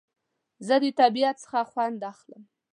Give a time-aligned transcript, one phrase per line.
[0.67, 2.43] زه د طبیعت څخه خوند اخلم